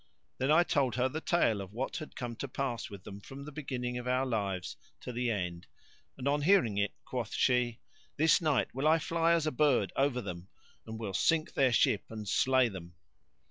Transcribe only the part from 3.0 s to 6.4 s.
them from the beginning of our lives to the end, and